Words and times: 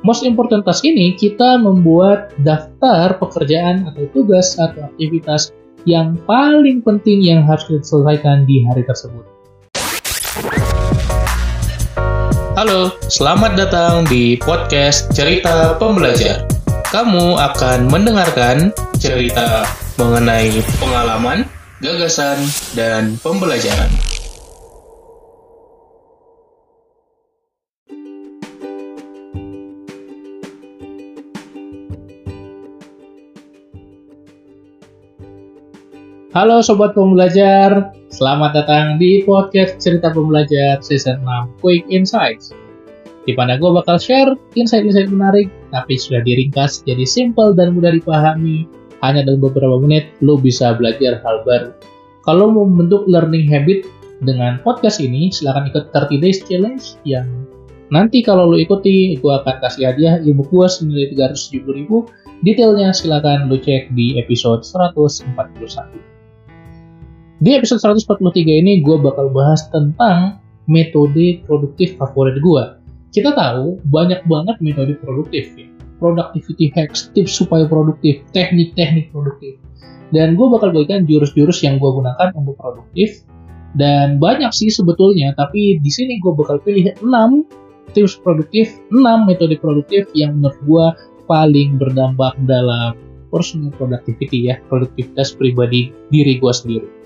most 0.00 0.24
important 0.24 0.64
task 0.64 0.84
ini 0.84 1.12
kita 1.12 1.60
membuat 1.60 2.32
daftar 2.40 3.16
pekerjaan 3.20 3.84
atau 3.84 4.08
tugas 4.16 4.56
atau 4.56 4.88
aktivitas 4.88 5.52
yang 5.84 6.16
paling 6.24 6.80
penting 6.84 7.20
yang 7.24 7.44
harus 7.44 7.64
diselesaikan 7.68 8.44
di 8.44 8.64
hari 8.68 8.84
tersebut. 8.84 9.24
Halo, 12.56 12.92
selamat 13.08 13.56
datang 13.56 14.04
di 14.04 14.36
podcast 14.36 15.08
Cerita 15.16 15.76
Pembelajar. 15.80 16.44
Kamu 16.92 17.38
akan 17.38 17.88
mendengarkan 17.88 18.74
cerita 19.00 19.64
mengenai 19.96 20.60
pengalaman, 20.76 21.48
gagasan, 21.80 22.36
dan 22.76 23.16
pembelajaran. 23.24 24.09
Halo 36.40 36.64
Sobat 36.64 36.96
Pembelajar, 36.96 37.92
selamat 38.08 38.56
datang 38.56 38.96
di 38.96 39.20
podcast 39.28 39.76
Cerita 39.76 40.08
Pembelajar 40.08 40.80
Season 40.80 41.20
6 41.20 41.60
Quick 41.60 41.84
Insights. 41.92 42.56
Di 43.28 43.36
mana 43.36 43.60
gue 43.60 43.68
bakal 43.68 44.00
share 44.00 44.32
insight-insight 44.56 45.12
menarik, 45.12 45.52
tapi 45.68 46.00
sudah 46.00 46.24
diringkas 46.24 46.80
jadi 46.88 47.04
simple 47.04 47.52
dan 47.52 47.76
mudah 47.76 47.92
dipahami. 47.92 48.64
Hanya 49.04 49.28
dalam 49.28 49.44
beberapa 49.44 49.84
menit, 49.84 50.16
lo 50.24 50.40
bisa 50.40 50.72
belajar 50.80 51.20
hal 51.20 51.44
baru. 51.44 51.76
Kalau 52.24 52.48
mau 52.48 52.64
membentuk 52.64 53.04
learning 53.04 53.44
habit 53.44 53.84
dengan 54.24 54.64
podcast 54.64 54.96
ini, 54.96 55.28
silahkan 55.28 55.68
ikut 55.68 55.92
30 55.92 56.24
Days 56.24 56.40
Challenge 56.48 56.84
yang 57.04 57.28
nanti 57.92 58.24
kalau 58.24 58.48
lo 58.48 58.56
ikuti, 58.56 59.12
gue 59.20 59.32
akan 59.44 59.60
kasih 59.60 59.92
hadiah 59.92 60.16
ilmu 60.24 60.48
gue 60.48 60.66
senilai 60.72 61.12
370 61.12 61.68
ribu. 61.84 62.08
Detailnya 62.40 62.96
silahkan 62.96 63.44
lo 63.44 63.60
cek 63.60 63.92
di 63.92 64.16
episode 64.16 64.64
141. 64.64 66.10
Di 67.40 67.56
episode 67.56 67.80
143 67.80 68.36
ini 68.36 68.84
gue 68.84 69.00
bakal 69.00 69.32
bahas 69.32 69.64
tentang 69.72 70.36
metode 70.68 71.40
produktif 71.48 71.96
favorit 71.96 72.36
gue. 72.36 72.64
Kita 73.16 73.32
tahu 73.32 73.80
banyak 73.88 74.28
banget 74.28 74.60
metode 74.60 74.92
produktif 75.00 75.48
ya. 75.56 75.64
Productivity 75.96 76.68
hacks, 76.76 77.08
tips 77.16 77.40
supaya 77.40 77.64
produktif, 77.64 78.20
teknik-teknik 78.36 79.08
produktif. 79.08 79.56
Dan 80.12 80.36
gue 80.36 80.46
bakal 80.52 80.76
bagikan 80.76 81.08
jurus-jurus 81.08 81.64
yang 81.64 81.80
gue 81.80 81.88
gunakan 81.88 82.28
untuk 82.36 82.60
produktif. 82.60 83.24
Dan 83.72 84.20
banyak 84.20 84.52
sih 84.52 84.68
sebetulnya, 84.68 85.32
tapi 85.32 85.80
di 85.80 85.88
sini 85.88 86.20
gue 86.20 86.36
bakal 86.36 86.60
pilih 86.60 86.92
6 87.00 87.96
tips 87.96 88.20
produktif, 88.20 88.68
6 88.92 89.00
metode 89.00 89.56
produktif 89.56 90.12
yang 90.12 90.36
menurut 90.36 90.60
gue 90.68 90.86
paling 91.24 91.80
berdampak 91.80 92.36
dalam 92.44 93.00
personal 93.32 93.72
productivity 93.80 94.52
ya, 94.52 94.60
produktivitas 94.68 95.32
pribadi 95.40 95.88
diri 96.12 96.36
gue 96.36 96.52
sendiri. 96.52 96.99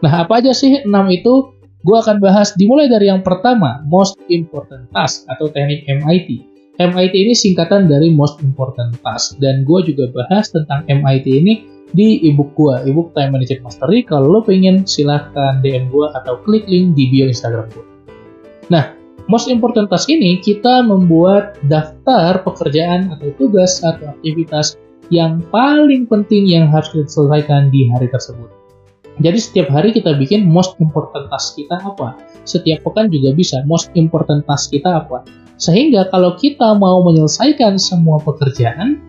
Nah, 0.00 0.24
apa 0.24 0.40
aja 0.40 0.56
sih 0.56 0.80
6 0.80 0.88
itu? 1.12 1.52
Gue 1.80 1.96
akan 1.96 2.20
bahas 2.20 2.52
dimulai 2.60 2.92
dari 2.92 3.08
yang 3.08 3.24
pertama, 3.24 3.80
Most 3.88 4.20
Important 4.28 4.92
Task 4.92 5.24
atau 5.32 5.48
teknik 5.48 5.88
MIT. 5.88 6.44
MIT 6.76 7.14
ini 7.16 7.32
singkatan 7.32 7.88
dari 7.88 8.12
Most 8.12 8.40
Important 8.44 9.00
Task 9.00 9.40
dan 9.40 9.64
gue 9.64 9.80
juga 9.88 10.12
bahas 10.12 10.52
tentang 10.52 10.84
MIT 10.88 11.24
ini 11.28 11.64
di 11.96 12.20
ebook 12.28 12.52
gue, 12.52 12.84
ebook 12.84 13.16
Time 13.16 13.32
Management 13.32 13.64
Mastery. 13.64 14.04
Kalau 14.04 14.28
lo 14.28 14.40
pengen 14.44 14.84
silahkan 14.84 15.64
DM 15.64 15.88
gue 15.88 16.06
atau 16.16 16.36
klik 16.44 16.68
link 16.68 16.92
di 16.96 17.08
bio 17.08 17.24
Instagram 17.28 17.68
gue. 17.72 17.84
Nah, 18.68 18.92
Most 19.28 19.48
Important 19.48 19.88
Task 19.88 20.08
ini 20.12 20.36
kita 20.40 20.84
membuat 20.84 21.56
daftar 21.64 22.44
pekerjaan 22.44 23.08
atau 23.12 23.32
tugas 23.40 23.80
atau 23.80 24.12
aktivitas 24.16 24.76
yang 25.08 25.40
paling 25.48 26.04
penting 26.04 26.44
yang 26.44 26.68
harus 26.68 26.92
diselesaikan 26.92 27.72
di 27.72 27.88
hari 27.88 28.06
tersebut. 28.12 28.59
Jadi 29.18 29.38
setiap 29.42 29.68
hari 29.74 29.90
kita 29.90 30.14
bikin 30.14 30.46
most 30.46 30.78
important 30.78 31.26
task 31.28 31.58
kita 31.58 31.82
apa. 31.82 32.14
Setiap 32.46 32.86
pekan 32.86 33.10
juga 33.10 33.34
bisa 33.34 33.60
most 33.66 33.90
important 33.98 34.46
task 34.46 34.70
kita 34.70 35.02
apa. 35.02 35.26
Sehingga 35.60 36.08
kalau 36.08 36.38
kita 36.38 36.78
mau 36.78 37.04
menyelesaikan 37.04 37.76
semua 37.76 38.22
pekerjaan, 38.22 39.02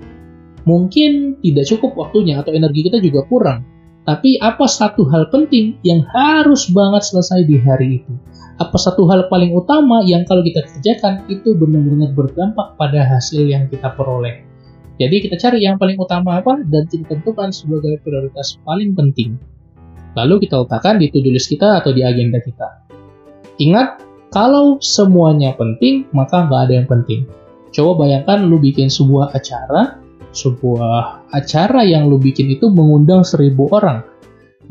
mungkin 0.65 1.39
tidak 1.39 1.69
cukup 1.69 1.95
waktunya 1.95 2.41
atau 2.41 2.51
energi 2.51 2.91
kita 2.91 2.99
juga 2.99 3.23
kurang. 3.29 3.63
Tapi 4.01 4.41
apa 4.41 4.65
satu 4.65 5.05
hal 5.13 5.29
penting 5.29 5.77
yang 5.85 6.01
harus 6.09 6.65
banget 6.73 7.05
selesai 7.05 7.45
di 7.45 7.61
hari 7.61 8.01
itu? 8.01 8.13
Apa 8.57 8.75
satu 8.75 9.05
hal 9.07 9.29
paling 9.29 9.53
utama 9.53 10.01
yang 10.03 10.25
kalau 10.25 10.41
kita 10.41 10.65
kerjakan 10.65 11.21
itu 11.29 11.53
benar-benar 11.53 12.11
berdampak 12.17 12.75
pada 12.81 13.05
hasil 13.05 13.45
yang 13.45 13.69
kita 13.69 13.93
peroleh? 13.93 14.41
Jadi 15.01 15.17
kita 15.23 15.37
cari 15.37 15.65
yang 15.65 15.81
paling 15.81 15.97
utama 15.97 16.41
apa 16.41 16.61
dan 16.65 16.85
kita 16.89 17.09
tentukan 17.09 17.49
sebagai 17.49 18.01
prioritas 18.05 18.57
paling 18.65 18.93
penting. 18.93 19.37
Lalu 20.17 20.43
kita 20.47 20.67
letakkan 20.67 20.99
di 20.99 21.07
to-do 21.07 21.31
list 21.31 21.47
kita 21.47 21.79
atau 21.79 21.95
di 21.95 22.03
agenda 22.03 22.43
kita. 22.43 22.83
Ingat, 23.61 24.03
kalau 24.31 24.79
semuanya 24.79 25.55
penting, 25.55 26.07
maka 26.15 26.47
nggak 26.47 26.61
ada 26.67 26.73
yang 26.83 26.87
penting. 26.87 27.27
Coba 27.71 28.03
bayangkan 28.03 28.47
lu 28.47 28.59
bikin 28.59 28.91
sebuah 28.91 29.31
acara, 29.31 29.99
sebuah 30.35 31.27
acara 31.31 31.83
yang 31.87 32.11
lu 32.11 32.19
bikin 32.19 32.51
itu 32.51 32.67
mengundang 32.67 33.23
seribu 33.23 33.71
orang. 33.71 34.03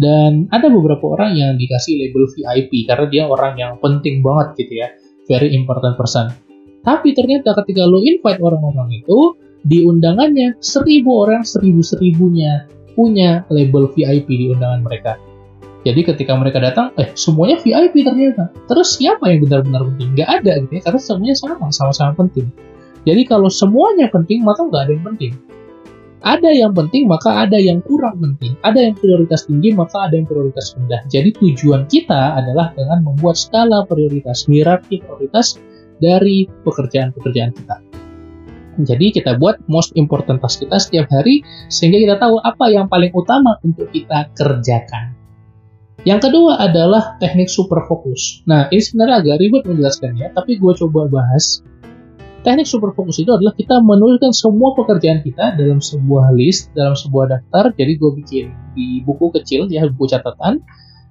Dan 0.01 0.49
ada 0.49 0.73
beberapa 0.73 1.13
orang 1.13 1.37
yang 1.37 1.61
dikasih 1.61 1.97
label 2.01 2.25
VIP 2.33 2.89
karena 2.89 3.07
dia 3.13 3.25
orang 3.29 3.57
yang 3.61 3.73
penting 3.81 4.25
banget 4.25 4.57
gitu 4.65 4.81
ya. 4.81 4.89
Very 5.29 5.53
important 5.53 6.01
person. 6.01 6.33
Tapi 6.81 7.13
ternyata 7.13 7.53
ketika 7.61 7.85
lu 7.85 8.01
invite 8.01 8.41
orang-orang 8.41 9.05
itu, 9.05 9.37
di 9.61 9.85
undangannya 9.85 10.57
seribu 10.65 11.29
orang 11.29 11.45
seribu-seribunya 11.45 12.65
punya 12.97 13.45
label 13.53 13.93
VIP 13.93 14.29
di 14.33 14.47
undangan 14.49 14.81
mereka. 14.81 15.21
Jadi 15.81 16.01
ketika 16.05 16.37
mereka 16.37 16.61
datang, 16.61 16.93
eh 17.01 17.09
semuanya 17.17 17.57
VIP 17.57 18.05
ternyata. 18.05 18.53
Terus 18.69 19.01
siapa 19.01 19.33
yang 19.33 19.49
benar-benar 19.49 19.89
penting? 19.95 20.09
Gak 20.13 20.29
ada 20.29 20.53
gitu 20.61 20.73
ya, 20.77 20.83
karena 20.85 21.01
semuanya 21.01 21.37
sama, 21.41 21.73
sama-sama 21.73 22.13
penting. 22.21 22.53
Jadi 23.09 23.23
kalau 23.25 23.49
semuanya 23.49 24.13
penting, 24.13 24.45
maka 24.45 24.61
nggak 24.69 24.83
ada 24.85 24.93
yang 24.93 25.05
penting. 25.09 25.33
Ada 26.21 26.51
yang 26.53 26.73
penting, 26.77 27.09
maka 27.09 27.49
ada 27.49 27.57
yang 27.57 27.81
kurang 27.81 28.21
penting. 28.21 28.53
Ada 28.61 28.93
yang 28.93 28.95
prioritas 29.01 29.49
tinggi, 29.49 29.73
maka 29.73 30.05
ada 30.05 30.21
yang 30.21 30.29
prioritas 30.29 30.77
rendah. 30.77 31.01
Jadi 31.09 31.33
tujuan 31.33 31.89
kita 31.89 32.37
adalah 32.37 32.77
dengan 32.77 33.01
membuat 33.01 33.41
skala 33.41 33.89
prioritas, 33.89 34.45
hierarki 34.45 35.01
prioritas 35.01 35.57
dari 35.97 36.45
pekerjaan-pekerjaan 36.45 37.57
kita. 37.57 37.77
Jadi 38.85 39.17
kita 39.17 39.41
buat 39.41 39.65
most 39.69 39.97
important 39.97 40.45
task 40.45 40.61
kita 40.65 40.77
setiap 40.77 41.07
hari 41.09 41.41
sehingga 41.73 42.01
kita 42.01 42.17
tahu 42.21 42.37
apa 42.41 42.69
yang 42.69 42.89
paling 42.89 43.13
utama 43.17 43.57
untuk 43.65 43.89
kita 43.89 44.29
kerjakan. 44.37 45.20
Yang 46.09 46.33
kedua 46.33 46.57
adalah 46.57 47.21
teknik 47.21 47.53
super 47.53 47.85
fokus. 47.85 48.41
Nah, 48.49 48.73
ini 48.73 48.81
sebenarnya 48.81 49.21
agak 49.21 49.37
ribet 49.37 49.63
menjelaskannya, 49.69 50.33
tapi 50.33 50.57
gue 50.57 50.73
coba 50.81 51.05
bahas. 51.13 51.61
Teknik 52.41 52.65
super 52.65 52.97
fokus 52.97 53.21
itu 53.21 53.29
adalah 53.29 53.53
kita 53.53 53.85
menuliskan 53.85 54.33
semua 54.33 54.73
pekerjaan 54.73 55.21
kita 55.21 55.61
dalam 55.61 55.77
sebuah 55.77 56.33
list, 56.33 56.73
dalam 56.73 56.97
sebuah 56.97 57.37
daftar. 57.37 57.77
Jadi 57.77 58.01
gue 58.01 58.11
bikin 58.17 58.45
di 58.73 59.05
buku 59.05 59.29
kecil, 59.37 59.69
ya 59.69 59.85
buku 59.93 60.09
catatan. 60.09 60.65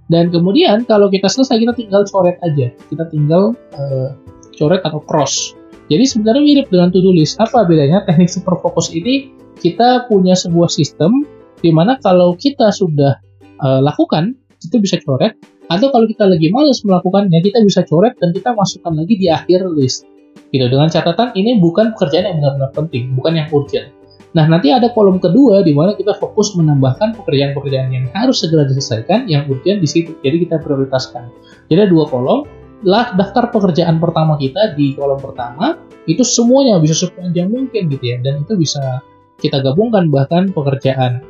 Dan 0.10 0.34
kemudian 0.34 0.90
kalau 0.90 1.06
kita 1.14 1.30
selesai, 1.30 1.62
kita 1.62 1.78
tinggal 1.78 2.02
coret 2.10 2.42
aja. 2.42 2.74
Kita 2.90 3.06
tinggal 3.14 3.54
uh, 3.78 4.18
coret 4.58 4.82
atau 4.82 5.06
cross. 5.06 5.54
Jadi 5.86 6.02
sebenarnya 6.02 6.42
mirip 6.42 6.68
dengan 6.74 6.90
to-do 6.90 7.14
list. 7.14 7.38
Apa 7.38 7.62
bedanya? 7.70 8.02
Teknik 8.10 8.26
super 8.26 8.58
fokus 8.58 8.90
ini 8.90 9.30
kita 9.62 10.10
punya 10.10 10.34
sebuah 10.34 10.72
sistem 10.72 11.30
di 11.62 11.70
mana 11.70 12.02
kalau 12.02 12.34
kita 12.34 12.74
sudah 12.74 13.22
uh, 13.62 13.86
lakukan 13.86 14.39
kita 14.60 14.78
bisa 14.84 15.00
coret 15.04 15.40
atau 15.72 15.88
kalau 15.94 16.06
kita 16.06 16.28
lagi 16.28 16.52
males 16.52 16.84
melakukannya 16.84 17.40
kita 17.40 17.64
bisa 17.64 17.82
coret 17.88 18.18
dan 18.20 18.36
kita 18.36 18.52
masukkan 18.54 18.94
lagi 18.94 19.16
di 19.16 19.28
akhir 19.32 19.64
list. 19.72 20.06
Gitu 20.50 20.66
dengan 20.66 20.90
catatan 20.90 21.34
ini 21.38 21.58
bukan 21.62 21.94
pekerjaan 21.96 22.26
yang 22.26 22.36
benar-benar 22.42 22.72
penting 22.76 23.14
bukan 23.16 23.34
yang 23.40 23.48
urgent. 23.54 23.90
Nah 24.38 24.46
nanti 24.46 24.70
ada 24.70 24.94
kolom 24.94 25.18
kedua 25.18 25.66
di 25.66 25.74
mana 25.74 25.98
kita 25.98 26.14
fokus 26.22 26.54
menambahkan 26.54 27.18
pekerjaan-pekerjaan 27.18 27.90
yang 27.90 28.06
harus 28.14 28.46
segera 28.46 28.66
diselesaikan 28.70 29.26
yang 29.26 29.50
urgent 29.50 29.82
di 29.82 29.90
situ. 29.90 30.14
Jadi 30.22 30.46
kita 30.46 30.62
prioritaskan. 30.62 31.34
Jadi 31.70 31.80
ada 31.86 31.90
dua 31.90 32.06
kolom. 32.06 32.46
Lah 32.80 33.12
daftar 33.12 33.52
pekerjaan 33.52 34.00
pertama 34.00 34.40
kita 34.40 34.78
di 34.78 34.96
kolom 34.96 35.20
pertama 35.20 35.76
itu 36.08 36.24
semuanya 36.24 36.80
bisa 36.80 36.96
sepanjang 36.96 37.50
mungkin 37.50 37.90
gitu 37.90 38.06
ya. 38.06 38.18
Dan 38.22 38.46
itu 38.46 38.54
bisa 38.56 39.02
kita 39.40 39.64
gabungkan 39.66 40.12
bahkan 40.14 40.52
pekerjaan 40.52 41.26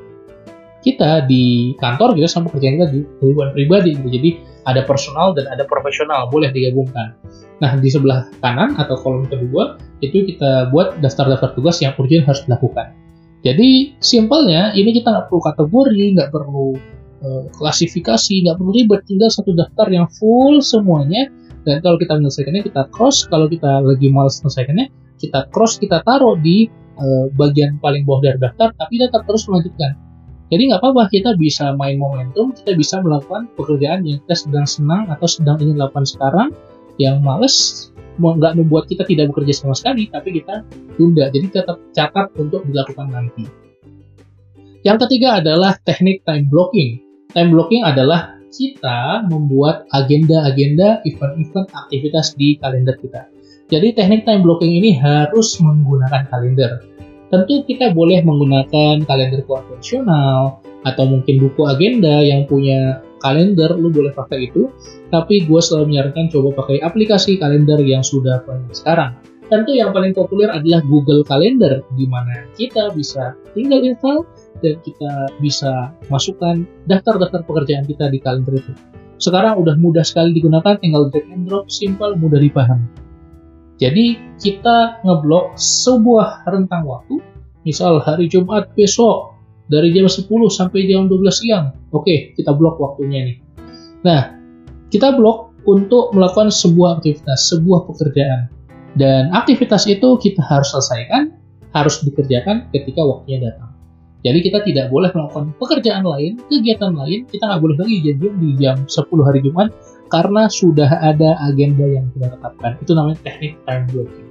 kita 0.79 1.27
di 1.27 1.75
kantor 1.79 2.15
gitu 2.15 2.27
sama 2.27 2.47
kerjaan 2.51 2.79
kita 2.79 2.87
di 2.91 2.99
kehidupan 3.19 3.51
pribadi 3.51 3.89
gitu. 3.99 4.07
Jadi 4.07 4.29
ada 4.67 4.81
personal 4.87 5.35
dan 5.35 5.49
ada 5.51 5.63
profesional 5.67 6.31
boleh 6.31 6.51
digabungkan. 6.55 7.15
Nah 7.59 7.75
di 7.75 7.91
sebelah 7.91 8.31
kanan 8.39 8.79
atau 8.79 8.95
kolom 8.99 9.27
kedua 9.27 9.75
itu 9.99 10.23
kita 10.23 10.71
buat 10.71 11.03
daftar-daftar 11.03 11.55
tugas 11.59 11.83
yang 11.83 11.91
urgent 11.99 12.23
harus 12.23 12.43
dilakukan. 12.47 12.95
Jadi 13.43 13.95
simpelnya 14.03 14.75
ini 14.75 14.91
kita 14.95 15.11
nggak 15.11 15.25
perlu 15.31 15.41
kategori, 15.43 16.05
nggak 16.19 16.29
perlu 16.31 16.75
uh, 17.23 17.43
klasifikasi, 17.55 18.47
nggak 18.47 18.55
perlu 18.59 18.71
ribet, 18.75 19.01
tinggal 19.07 19.31
satu 19.31 19.55
daftar 19.55 19.87
yang 19.91 20.07
full 20.19 20.59
semuanya. 20.59 21.31
Dan 21.67 21.83
kalau 21.83 21.99
kita 21.99 22.15
menyelesaikannya 22.15 22.63
kita 22.63 22.87
cross, 22.91 23.27
kalau 23.27 23.51
kita 23.51 23.83
lagi 23.83 24.07
males 24.07 24.39
menyelesaikannya 24.39 24.87
kita 25.19 25.39
cross, 25.51 25.75
kita 25.75 25.99
taruh 26.07 26.39
di 26.39 26.71
uh, 26.99 27.27
bagian 27.35 27.79
paling 27.83 28.07
bawah 28.07 28.23
dari 28.23 28.39
daftar, 28.39 28.71
tapi 28.75 28.95
tetap 28.99 29.27
terus 29.27 29.47
melanjutkan. 29.47 30.08
Jadi 30.49 30.61
nggak 30.73 30.81
apa-apa, 30.81 31.13
kita 31.13 31.37
bisa 31.37 31.77
main 31.77 32.01
momentum, 32.01 32.49
kita 32.49 32.73
bisa 32.73 32.97
melakukan 33.05 33.45
pekerjaan 33.53 34.01
yang 34.01 34.17
kita 34.25 34.35
sedang 34.49 34.65
senang 34.65 35.05
atau 35.13 35.29
sedang 35.29 35.61
ingin 35.61 35.77
lakukan 35.77 36.09
sekarang, 36.09 36.49
yang 36.97 37.21
males 37.21 37.87
nggak 38.19 38.57
membuat 38.59 38.89
kita 38.89 39.05
tidak 39.07 39.31
bekerja 39.31 39.63
sama 39.63 39.77
sekali, 39.77 40.09
tapi 40.09 40.41
kita 40.41 40.65
tunda. 40.97 41.29
Jadi 41.29 41.47
tetap 41.53 41.77
catat 41.93 42.33
untuk 42.35 42.65
dilakukan 42.65 43.13
nanti. 43.13 43.45
Yang 44.81 45.07
ketiga 45.07 45.39
adalah 45.39 45.77
teknik 45.85 46.25
time 46.25 46.49
blocking. 46.49 46.99
Time 47.31 47.53
blocking 47.53 47.85
adalah 47.85 48.35
kita 48.49 49.29
membuat 49.29 49.85
agenda-agenda 49.93 51.05
event-event 51.05 51.69
aktivitas 51.77 52.33
di 52.33 52.57
kalender 52.57 52.97
kita. 52.97 53.29
Jadi 53.69 53.93
teknik 53.93 54.25
time 54.25 54.41
blocking 54.41 54.73
ini 54.73 54.97
harus 54.97 55.61
menggunakan 55.61 56.25
kalender. 56.33 56.81
Tentu 57.29 57.61
kita 57.69 57.93
boleh 57.93 58.25
menggunakan 58.25 59.05
kalender 59.05 59.45
konvensional 59.45 60.65
atau 60.81 61.03
mungkin 61.05 61.37
buku 61.37 61.61
agenda 61.69 62.25
yang 62.25 62.49
punya 62.49 63.05
kalender, 63.21 63.69
lu 63.77 63.93
boleh 63.93 64.09
pakai 64.17 64.49
itu. 64.49 64.73
Tapi 65.13 65.45
gue 65.45 65.61
selalu 65.61 65.93
menyarankan 65.93 66.33
coba 66.33 66.65
pakai 66.65 66.81
aplikasi 66.81 67.37
kalender 67.37 67.77
yang 67.85 68.01
sudah 68.01 68.41
banyak 68.49 68.73
sekarang. 68.73 69.13
Tentu 69.49 69.73
yang 69.73 69.89
paling 69.89 70.13
populer 70.13 70.45
adalah 70.49 70.81
Google 70.85 71.25
Calendar, 71.25 71.81
di 71.97 72.05
mana 72.05 72.45
kita 72.53 72.93
bisa 72.93 73.33
tinggal 73.57 73.81
install 73.81 74.21
dan 74.61 74.77
kita 74.85 75.33
bisa 75.41 75.89
masukkan 76.13 76.69
daftar-daftar 76.85 77.41
pekerjaan 77.49 77.85
kita 77.89 78.13
di 78.13 78.21
kalender 78.21 78.61
itu. 78.61 78.73
Sekarang 79.17 79.57
udah 79.57 79.73
mudah 79.81 80.05
sekali 80.05 80.37
digunakan, 80.37 80.77
tinggal 80.77 81.09
drag 81.09 81.25
and 81.33 81.49
drop, 81.49 81.65
simple, 81.65 82.13
mudah 82.13 82.37
dipahami. 82.37 83.08
Jadi 83.79 84.19
kita 84.35 84.99
ngeblok 85.07 85.55
sebuah 85.55 86.43
rentang 86.51 86.83
waktu, 86.83 87.23
misal 87.63 88.03
hari 88.03 88.27
Jumat 88.27 88.75
besok 88.75 89.39
dari 89.71 89.95
jam 89.95 90.03
10 90.03 90.27
sampai 90.51 90.83
jam 90.83 91.07
12 91.07 91.31
siang. 91.31 91.71
Oke, 91.95 92.35
kita 92.35 92.51
blok 92.51 92.75
waktunya 92.75 93.31
nih. 93.31 93.37
Nah, 94.03 94.35
kita 94.91 95.15
blok 95.15 95.55
untuk 95.63 96.11
melakukan 96.11 96.51
sebuah 96.51 96.99
aktivitas, 96.99 97.47
sebuah 97.55 97.87
pekerjaan. 97.87 98.51
Dan 98.99 99.31
aktivitas 99.31 99.87
itu 99.87 100.19
kita 100.19 100.43
harus 100.43 100.75
selesaikan, 100.75 101.31
harus 101.71 102.03
dikerjakan 102.03 102.67
ketika 102.75 102.99
waktunya 102.99 103.47
datang. 103.47 103.71
Jadi 104.19 104.39
kita 104.43 104.59
tidak 104.67 104.91
boleh 104.91 105.07
melakukan 105.15 105.55
pekerjaan 105.55 106.03
lain, 106.03 106.35
kegiatan 106.51 106.91
lain, 106.91 107.23
kita 107.31 107.47
nggak 107.47 107.61
boleh 107.63 107.77
lagi 107.79 107.95
janjian 108.03 108.35
di 108.43 108.49
jam 108.59 108.77
10 108.83 109.07
hari 109.23 109.39
Jumat 109.39 109.71
karena 110.09 110.49
sudah 110.49 110.89
ada 110.99 111.37
agenda 111.45 111.85
yang 111.85 112.09
kita 112.11 112.33
tetapkan. 112.33 112.75
Itu 112.81 112.97
namanya 112.97 113.17
teknik 113.23 113.55
time 113.63 113.85
blocking. 113.93 114.29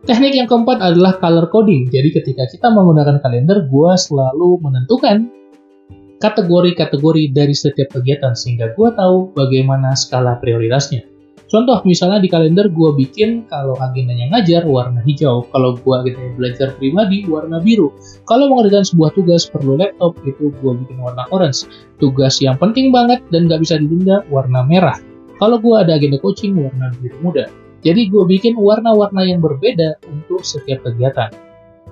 Teknik 0.00 0.32
yang 0.32 0.48
keempat 0.48 0.80
adalah 0.80 1.20
color 1.20 1.52
coding. 1.52 1.92
Jadi 1.92 2.08
ketika 2.14 2.48
kita 2.48 2.72
menggunakan 2.72 3.20
kalender, 3.20 3.68
gue 3.68 3.92
selalu 4.00 4.60
menentukan 4.64 5.28
kategori-kategori 6.20 7.32
dari 7.32 7.52
setiap 7.56 7.96
kegiatan 7.96 8.36
sehingga 8.36 8.72
gue 8.76 8.88
tahu 8.92 9.32
bagaimana 9.32 9.96
skala 9.96 10.36
prioritasnya. 10.40 11.09
Contoh 11.50 11.82
misalnya 11.82 12.22
di 12.22 12.30
kalender 12.30 12.70
gue 12.70 12.90
bikin 12.94 13.50
kalau 13.50 13.74
agendanya 13.82 14.30
ngajar 14.30 14.62
warna 14.62 15.02
hijau, 15.02 15.50
kalau 15.50 15.74
gue 15.74 15.94
agendanya 15.98 16.32
belajar 16.38 16.68
pribadi 16.78 17.26
warna 17.26 17.58
biru. 17.58 17.90
Kalau 18.22 18.46
mengerjakan 18.46 18.86
sebuah 18.86 19.10
tugas 19.18 19.50
perlu 19.50 19.74
laptop 19.74 20.14
itu 20.22 20.54
gue 20.54 20.72
bikin 20.86 21.02
warna 21.02 21.26
orange. 21.34 21.66
Tugas 21.98 22.38
yang 22.38 22.54
penting 22.54 22.94
banget 22.94 23.18
dan 23.34 23.50
nggak 23.50 23.66
bisa 23.66 23.82
ditunda 23.82 24.22
warna 24.30 24.62
merah. 24.62 24.94
Kalau 25.42 25.58
gue 25.58 25.74
ada 25.74 25.98
agenda 25.98 26.22
coaching 26.22 26.54
warna 26.54 26.94
biru 27.02 27.18
muda. 27.18 27.50
Jadi 27.82 28.06
gue 28.06 28.22
bikin 28.30 28.54
warna-warna 28.54 29.26
yang 29.26 29.42
berbeda 29.42 29.98
untuk 30.06 30.46
setiap 30.46 30.86
kegiatan. 30.86 31.34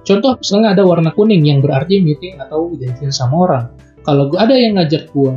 Contoh 0.06 0.38
misalnya 0.38 0.78
ada 0.78 0.87
warna 0.87 1.10
kuning 1.10 1.43
yang 1.43 1.58
berarti 1.58 1.99
meeting 1.99 2.38
atau 2.38 2.78
janjian 2.78 3.10
sama 3.10 3.34
orang. 3.50 3.64
Kalau 4.06 4.31
ada 4.38 4.55
yang 4.55 4.78
ngajak 4.78 5.10
gue 5.10 5.34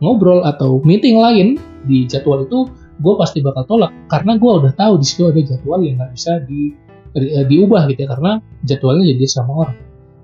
ngobrol 0.00 0.40
atau 0.48 0.80
meeting 0.88 1.20
lain 1.20 1.60
di 1.84 2.08
jadwal 2.08 2.48
itu, 2.48 2.66
gue 2.98 3.14
pasti 3.16 3.40
bakal 3.40 3.64
tolak 3.64 3.92
karena 4.10 4.36
gue 4.36 4.50
udah 4.50 4.72
tahu 4.76 5.00
di 5.00 5.06
situ 5.06 5.28
ada 5.30 5.40
jadwal 5.40 5.80
yang 5.80 5.96
nggak 5.96 6.12
bisa 6.12 6.42
di, 6.44 6.76
di, 7.16 7.26
eh, 7.32 7.46
diubah 7.48 7.88
gitu 7.88 8.04
ya 8.04 8.08
karena 8.12 8.32
jadwalnya 8.66 9.04
jadi 9.16 9.26
sama 9.28 9.52
orang. 9.66 9.76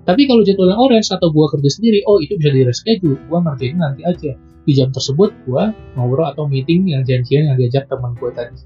Tapi 0.05 0.25
kalau 0.25 0.41
jadwalnya 0.41 0.77
orange 0.77 1.09
atau 1.13 1.29
gue 1.29 1.45
kerja 1.53 1.69
sendiri, 1.69 2.01
oh 2.09 2.17
itu 2.17 2.33
bisa 2.33 2.49
di 2.49 2.61
reschedule, 2.65 3.19
gue 3.29 3.39
ngerjain 3.45 3.77
nanti 3.77 4.01
aja 4.01 4.33
di 4.65 4.71
jam 4.73 4.89
tersebut 4.89 5.29
gue 5.45 5.63
ngobrol 5.97 6.29
atau 6.29 6.45
meeting 6.49 6.89
yang 6.89 7.05
janjian 7.05 7.49
yang 7.49 7.57
diajak 7.57 7.85
teman 7.89 8.17
gue 8.17 8.29
tadi. 8.33 8.57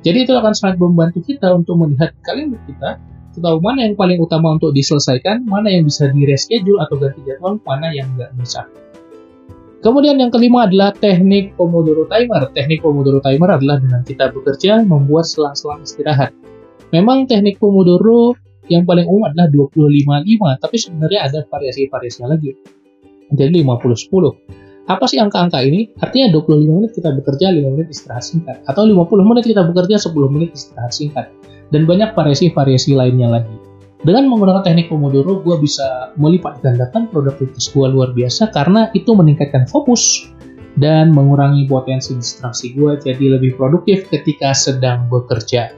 Jadi 0.00 0.24
itu 0.24 0.32
akan 0.32 0.56
sangat 0.56 0.80
membantu 0.80 1.20
kita 1.20 1.52
untuk 1.52 1.76
melihat 1.76 2.16
kalender 2.24 2.56
kita, 2.64 2.96
tahu 3.40 3.58
mana 3.62 3.88
yang 3.88 3.96
paling 3.96 4.20
utama 4.20 4.56
untuk 4.56 4.76
diselesaikan, 4.76 5.48
mana 5.48 5.72
yang 5.72 5.88
bisa 5.88 6.12
di 6.12 6.28
reschedule 6.28 6.80
atau 6.82 7.00
ganti 7.00 7.20
jadwal, 7.24 7.56
mana 7.62 7.88
yang 7.92 8.08
nggak 8.16 8.32
bisa. 8.36 8.68
Kemudian 9.80 10.20
yang 10.20 10.28
kelima 10.28 10.68
adalah 10.68 10.92
teknik 10.92 11.56
Pomodoro 11.56 12.04
Timer. 12.04 12.52
Teknik 12.52 12.84
Pomodoro 12.84 13.16
Timer 13.24 13.56
adalah 13.56 13.80
dengan 13.80 14.04
kita 14.04 14.28
bekerja 14.28 14.84
membuat 14.84 15.24
selang-selang 15.24 15.80
istirahat. 15.80 16.36
Memang 16.92 17.24
teknik 17.24 17.56
Pomodoro 17.56 18.36
yang 18.68 18.84
paling 18.84 19.08
umum 19.08 19.32
adalah 19.32 19.48
25-5, 19.48 20.60
tapi 20.60 20.76
sebenarnya 20.76 21.20
ada 21.26 21.38
variasi-variasi 21.48 22.20
lagi. 22.28 22.52
Jadi 23.32 23.64
50-10. 23.64 24.60
Apa 24.84 25.04
sih 25.08 25.16
angka-angka 25.16 25.64
ini? 25.64 25.88
Artinya 25.96 26.34
25 26.34 26.76
menit 26.76 26.90
kita 26.92 27.14
bekerja, 27.16 27.48
5 27.48 27.72
menit 27.72 27.88
istirahat 27.88 28.24
singkat. 28.26 28.60
Atau 28.68 28.84
50 28.84 29.22
menit 29.24 29.48
kita 29.48 29.64
bekerja, 29.64 29.96
10 29.96 30.12
menit 30.28 30.50
istirahat 30.52 30.92
singkat. 30.92 31.26
Dan 31.72 31.86
banyak 31.86 32.12
variasi-variasi 32.12 32.98
lainnya 32.98 33.32
lagi. 33.32 33.54
Dengan 34.00 34.32
menggunakan 34.32 34.64
teknik 34.64 34.88
Pomodoro, 34.88 35.44
gue 35.44 35.60
bisa 35.60 36.16
melipat 36.16 36.64
gandakan 36.64 37.12
produktivitas 37.12 37.68
gue 37.68 37.84
luar 37.84 38.16
biasa 38.16 38.48
karena 38.48 38.88
itu 38.96 39.12
meningkatkan 39.12 39.68
fokus 39.68 40.24
dan 40.80 41.12
mengurangi 41.12 41.68
potensi 41.68 42.16
distraksi 42.16 42.72
gue 42.72 42.96
jadi 42.96 43.36
lebih 43.36 43.60
produktif 43.60 44.08
ketika 44.08 44.56
sedang 44.56 45.04
bekerja. 45.12 45.76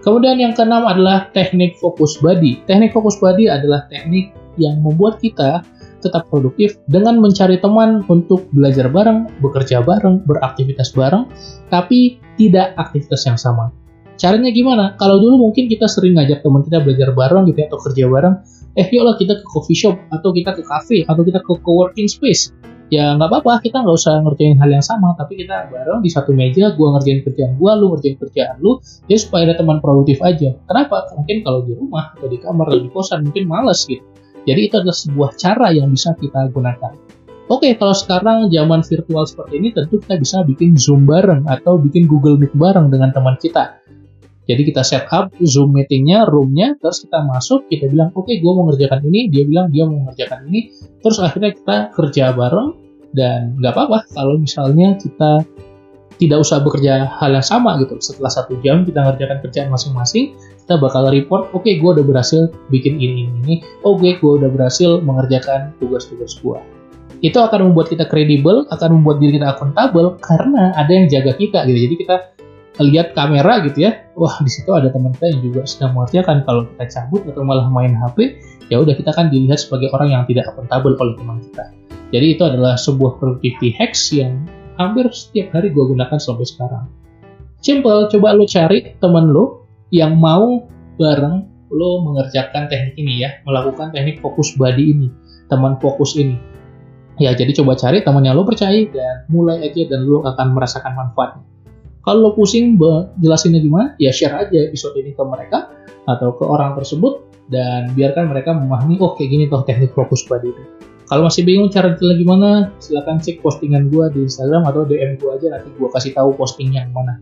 Kemudian 0.00 0.40
yang 0.40 0.56
keenam 0.56 0.88
adalah 0.88 1.28
teknik 1.36 1.76
fokus 1.76 2.16
body. 2.24 2.64
Teknik 2.64 2.96
fokus 2.96 3.20
body 3.20 3.52
adalah 3.52 3.84
teknik 3.92 4.32
yang 4.56 4.80
membuat 4.80 5.20
kita 5.20 5.60
tetap 6.02 6.26
produktif 6.32 6.80
dengan 6.90 7.22
mencari 7.22 7.60
teman 7.62 8.02
untuk 8.10 8.48
belajar 8.50 8.90
bareng, 8.90 9.30
bekerja 9.38 9.84
bareng, 9.84 10.24
beraktivitas 10.26 10.90
bareng, 10.96 11.28
tapi 11.70 12.18
tidak 12.40 12.74
aktivitas 12.80 13.22
yang 13.28 13.38
sama. 13.38 13.81
Caranya 14.22 14.54
gimana? 14.54 14.94
Kalau 15.02 15.18
dulu 15.18 15.50
mungkin 15.50 15.66
kita 15.66 15.90
sering 15.90 16.14
ngajak 16.14 16.46
teman 16.46 16.62
kita 16.62 16.78
belajar 16.78 17.10
bareng 17.10 17.42
gitu 17.50 17.58
ya, 17.58 17.66
atau 17.66 17.82
kerja 17.82 18.06
bareng. 18.06 18.34
Eh, 18.78 18.86
yuklah 18.94 19.18
kita 19.18 19.34
ke 19.34 19.44
coffee 19.50 19.74
shop, 19.74 19.98
atau 20.14 20.30
kita 20.30 20.54
ke 20.54 20.62
cafe, 20.62 21.02
atau 21.02 21.26
kita 21.26 21.42
ke 21.42 21.58
coworking 21.58 22.06
space. 22.06 22.54
Ya 22.94 23.18
nggak 23.18 23.26
apa-apa, 23.26 23.58
kita 23.66 23.82
nggak 23.82 23.98
usah 23.98 24.22
ngerjain 24.22 24.62
hal 24.62 24.70
yang 24.70 24.84
sama, 24.86 25.18
tapi 25.18 25.42
kita 25.42 25.66
bareng 25.74 26.06
di 26.06 26.10
satu 26.12 26.30
meja, 26.30 26.70
gua 26.78 26.94
ngerjain 26.94 27.26
kerjaan 27.26 27.58
gua, 27.58 27.74
lu 27.74 27.90
ngerjain 27.98 28.14
kerjaan 28.14 28.62
lu, 28.62 28.78
ya 29.10 29.18
supaya 29.18 29.42
ada 29.50 29.58
teman 29.58 29.82
produktif 29.82 30.22
aja. 30.22 30.54
Kenapa? 30.70 31.10
Mungkin 31.18 31.42
kalau 31.42 31.66
di 31.66 31.74
rumah, 31.74 32.14
atau 32.14 32.30
di 32.30 32.38
kamar, 32.38 32.70
atau 32.70 32.78
di 32.78 32.90
kosan, 32.94 33.26
mungkin 33.26 33.50
males 33.50 33.82
gitu. 33.90 34.06
Jadi 34.46 34.60
itu 34.70 34.74
adalah 34.78 34.94
sebuah 34.94 35.30
cara 35.34 35.74
yang 35.74 35.90
bisa 35.90 36.14
kita 36.14 36.46
gunakan. 36.54 36.94
Oke, 37.50 37.74
kalau 37.74 37.96
sekarang 37.96 38.54
zaman 38.54 38.86
virtual 38.86 39.26
seperti 39.26 39.58
ini, 39.58 39.74
tentu 39.74 39.98
kita 39.98 40.14
bisa 40.14 40.46
bikin 40.46 40.78
Zoom 40.78 41.10
bareng 41.10 41.42
atau 41.50 41.74
bikin 41.74 42.06
Google 42.06 42.38
Meet 42.38 42.54
bareng 42.54 42.86
dengan 42.86 43.10
teman 43.10 43.34
kita. 43.42 43.82
Jadi 44.42 44.62
kita 44.74 44.82
set 44.82 45.06
up 45.14 45.30
Zoom 45.46 45.70
meetingnya, 45.70 46.26
roomnya, 46.26 46.74
terus 46.82 47.06
kita 47.06 47.22
masuk, 47.22 47.70
kita 47.70 47.86
bilang, 47.86 48.10
oke 48.18 48.26
okay, 48.26 48.42
gue 48.42 48.52
mau 48.52 48.66
ngerjakan 48.66 49.06
ini, 49.06 49.30
dia 49.30 49.46
bilang 49.46 49.70
dia 49.70 49.86
mau 49.86 50.02
ngerjakan 50.10 50.50
ini, 50.50 50.74
terus 50.98 51.22
akhirnya 51.22 51.54
kita 51.54 51.76
kerja 51.94 52.34
bareng, 52.34 52.74
dan 53.14 53.54
nggak 53.60 53.72
apa-apa 53.76 54.08
kalau 54.10 54.40
misalnya 54.40 54.98
kita 54.98 55.46
tidak 56.18 56.38
usah 56.42 56.62
bekerja 56.62 57.06
hal 57.18 57.34
yang 57.34 57.44
sama 57.46 57.78
gitu. 57.82 57.98
Setelah 58.02 58.30
satu 58.30 58.58
jam 58.62 58.82
kita 58.82 59.02
ngerjakan 59.02 59.38
kerjaan 59.46 59.68
masing-masing, 59.70 60.34
kita 60.62 60.74
bakal 60.78 61.06
report, 61.10 61.50
oke 61.54 61.62
okay, 61.62 61.78
gue 61.78 61.90
udah 61.94 62.04
berhasil 62.06 62.50
bikin 62.70 62.98
ini, 62.98 63.26
ini, 63.26 63.38
ini, 63.46 63.54
oke 63.86 64.02
okay, 64.02 64.18
gue 64.18 64.32
udah 64.42 64.50
berhasil 64.50 65.02
mengerjakan 65.02 65.70
tugas-tugas 65.78 66.38
gue. 66.42 66.58
Itu 67.22 67.38
akan 67.38 67.70
membuat 67.70 67.94
kita 67.94 68.10
kredibel, 68.10 68.66
akan 68.74 68.98
membuat 68.98 69.22
diri 69.22 69.38
kita 69.38 69.54
akuntabel, 69.54 70.18
karena 70.18 70.74
ada 70.74 70.90
yang 70.90 71.06
jaga 71.06 71.38
kita 71.38 71.62
gitu. 71.70 71.78
Jadi 71.90 71.94
kita 72.02 72.16
lihat 72.80 73.12
kamera 73.12 73.60
gitu 73.68 73.84
ya 73.84 74.00
wah 74.16 74.32
di 74.40 74.48
situ 74.48 74.72
ada 74.72 74.88
teman 74.88 75.12
kita 75.16 75.26
yang 75.28 75.40
juga 75.44 75.60
sedang 75.68 75.92
mengerjakan. 75.96 76.44
Kalau 76.48 76.62
kita 76.72 76.84
cabut 76.88 77.20
atau 77.28 77.42
malah 77.44 77.68
main 77.68 77.92
HP 77.92 78.40
ya 78.72 78.80
udah 78.80 78.96
kita 78.96 79.12
kan 79.12 79.28
dilihat 79.28 79.60
sebagai 79.60 79.92
orang 79.92 80.08
yang 80.12 80.22
tidak 80.24 80.48
akuntabel 80.52 80.96
oleh 80.96 81.14
teman 81.20 81.38
kita. 81.44 81.64
Jadi 82.12 82.26
itu 82.36 82.42
adalah 82.44 82.76
sebuah 82.76 83.20
productivity 83.20 83.72
hacks 83.76 84.12
yang 84.12 84.44
hampir 84.76 85.08
setiap 85.12 85.52
hari 85.56 85.72
gue 85.72 85.84
gunakan 85.84 86.16
sampai 86.16 86.44
sekarang. 86.48 86.84
Simple 87.60 88.08
coba 88.08 88.36
lo 88.36 88.44
cari 88.48 88.96
teman 89.00 89.32
lo 89.32 89.68
yang 89.92 90.16
mau 90.16 90.64
bareng 90.96 91.48
lo 91.72 92.04
mengerjakan 92.04 92.68
teknik 92.68 92.96
ini 93.00 93.24
ya 93.24 93.40
melakukan 93.48 93.96
teknik 93.96 94.20
fokus 94.20 94.52
body 94.56 94.84
ini 94.96 95.08
teman 95.48 95.76
fokus 95.80 96.16
ini. 96.16 96.36
Ya 97.20 97.36
jadi 97.36 97.52
coba 97.52 97.76
cari 97.76 98.00
teman 98.00 98.24
yang 98.24 98.36
lo 98.36 98.48
percaya 98.48 98.80
dan 98.88 99.28
mulai 99.28 99.60
aja 99.60 99.84
dan 99.88 100.08
lo 100.08 100.24
akan 100.24 100.56
merasakan 100.56 100.96
manfaatnya 100.96 101.51
Kalau 102.02 102.18
lo 102.18 102.30
pusing 102.34 102.74
jelasinnya 103.22 103.62
gimana, 103.62 103.94
ya 104.02 104.10
share 104.10 104.34
aja 104.34 104.58
episode 104.66 104.98
ini 104.98 105.14
ke 105.14 105.22
mereka 105.22 105.70
atau 106.10 106.34
ke 106.34 106.42
orang 106.42 106.74
tersebut 106.74 107.22
dan 107.46 107.94
biarkan 107.94 108.30
mereka 108.30 108.50
memahami 108.54 108.98
oh 108.98 109.14
gini 109.14 109.46
toh 109.46 109.62
teknik 109.62 109.94
fokus 109.94 110.26
pada 110.26 110.42
itu. 110.42 110.62
Kalau 111.06 111.28
masih 111.28 111.44
bingung 111.44 111.68
cara 111.68 111.92
detail 111.92 112.16
gimana, 112.16 112.72
silahkan 112.80 113.20
cek 113.20 113.44
postingan 113.44 113.92
gue 113.92 114.08
di 114.16 114.24
Instagram 114.24 114.64
atau 114.64 114.88
DM 114.88 115.20
gue 115.20 115.30
aja 115.30 115.46
nanti 115.52 115.68
gue 115.76 115.88
kasih 115.92 116.16
tahu 116.16 116.32
posting 116.34 116.72
yang 116.72 116.88
mana. 116.90 117.20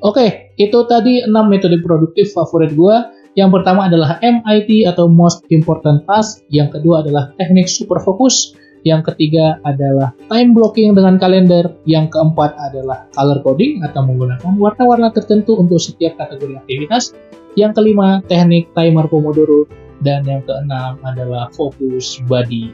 Oke, 0.00 0.56
itu 0.56 0.78
tadi 0.88 1.22
6 1.22 1.30
metode 1.46 1.78
produktif 1.84 2.32
favorit 2.32 2.72
gue. 2.72 2.96
Yang 3.38 3.62
pertama 3.62 3.86
adalah 3.86 4.18
MIT 4.18 4.88
atau 4.90 5.06
Most 5.06 5.46
Important 5.54 6.02
Task. 6.10 6.42
Yang 6.50 6.80
kedua 6.80 7.06
adalah 7.06 7.30
teknik 7.38 7.70
super 7.70 8.02
fokus. 8.02 8.58
Yang 8.80 9.12
ketiga 9.12 9.60
adalah 9.68 10.16
time 10.32 10.56
blocking 10.56 10.96
dengan 10.96 11.20
kalender. 11.20 11.68
Yang 11.84 12.16
keempat 12.16 12.56
adalah 12.56 13.04
color 13.12 13.44
coding 13.44 13.84
atau 13.84 14.00
menggunakan 14.04 14.56
warna-warna 14.56 15.12
tertentu 15.12 15.60
untuk 15.60 15.76
setiap 15.76 16.16
kategori 16.16 16.56
aktivitas. 16.64 17.12
Yang 17.58 17.76
kelima, 17.76 18.24
teknik 18.24 18.72
timer 18.72 19.04
Pomodoro. 19.10 19.68
Dan 20.00 20.24
yang 20.24 20.40
keenam 20.48 20.96
adalah 21.04 21.52
fokus 21.52 22.24
body. 22.24 22.72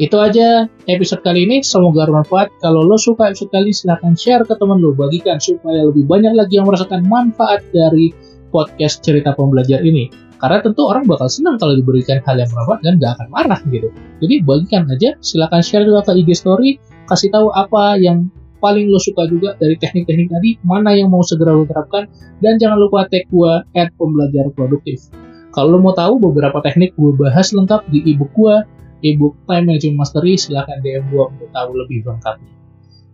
Itu 0.00 0.16
aja 0.16 0.64
episode 0.88 1.20
kali 1.20 1.44
ini. 1.44 1.60
Semoga 1.60 2.08
bermanfaat. 2.08 2.56
Kalau 2.64 2.84
lo 2.84 2.96
suka 2.96 3.28
episode 3.32 3.52
kali 3.52 3.72
ini, 3.72 3.74
silahkan 3.76 4.16
share 4.16 4.44
ke 4.48 4.56
teman 4.56 4.80
lo. 4.80 4.96
Bagikan 4.96 5.36
supaya 5.40 5.84
lebih 5.84 6.08
banyak 6.08 6.32
lagi 6.32 6.56
yang 6.56 6.68
merasakan 6.68 7.04
manfaat 7.04 7.64
dari 7.72 8.16
podcast 8.48 9.04
cerita 9.04 9.36
pembelajar 9.36 9.84
ini. 9.84 10.25
Karena 10.36 10.60
tentu 10.60 10.84
orang 10.84 11.08
bakal 11.08 11.32
senang 11.32 11.56
kalau 11.56 11.72
diberikan 11.72 12.20
hal 12.24 12.36
yang 12.36 12.48
bermanfaat 12.52 12.80
dan 12.84 12.92
gak 13.00 13.12
akan 13.16 13.28
marah 13.32 13.60
gitu. 13.72 13.88
Jadi 14.20 14.34
bagikan 14.44 14.84
aja, 14.92 15.16
silahkan 15.24 15.64
share 15.64 15.88
juga 15.88 16.04
ke 16.04 16.12
IG 16.20 16.36
story, 16.36 16.76
kasih 17.08 17.32
tahu 17.32 17.48
apa 17.56 17.96
yang 17.96 18.28
paling 18.60 18.88
lo 18.88 19.00
suka 19.00 19.28
juga 19.28 19.56
dari 19.56 19.76
teknik-teknik 19.80 20.28
tadi, 20.32 20.50
mana 20.64 20.92
yang 20.92 21.12
mau 21.12 21.24
segera 21.24 21.56
lo 21.56 21.64
terapkan, 21.68 22.08
dan 22.44 22.56
jangan 22.60 22.80
lupa 22.80 23.08
tag 23.08 23.28
gue 23.28 23.52
at 23.76 23.92
pembelajar 23.96 24.48
produktif. 24.52 25.08
Kalau 25.56 25.76
lo 25.76 25.78
mau 25.80 25.96
tahu 25.96 26.20
beberapa 26.20 26.60
teknik 26.60 26.92
gue 26.96 27.16
bahas 27.16 27.52
lengkap 27.52 27.88
di 27.88 28.04
ebook 28.12 28.32
gue, 28.36 28.56
ebook 29.04 29.36
Time 29.48 29.72
Management 29.72 29.96
Mastery, 30.04 30.36
silahkan 30.36 30.80
DM 30.84 31.08
gue 31.08 31.24
untuk 31.24 31.48
tahu 31.52 31.70
lebih 31.80 32.04
lengkapnya. 32.04 32.52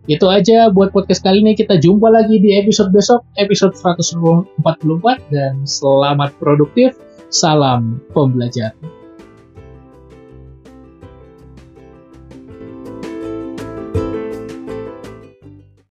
Itu 0.03 0.27
aja 0.27 0.67
buat 0.67 0.91
podcast 0.91 1.23
kali 1.23 1.39
ini. 1.39 1.55
Kita 1.55 1.79
jumpa 1.79 2.11
lagi 2.11 2.35
di 2.35 2.59
episode 2.59 2.91
besok, 2.91 3.23
episode 3.39 3.71
144, 3.71 4.59
dan 5.31 5.63
selamat 5.63 6.35
produktif. 6.43 6.91
Salam 7.33 7.97
pembelajar. 8.13 8.77